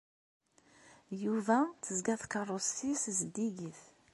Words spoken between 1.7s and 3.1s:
tezga tkeṛṛust-nnes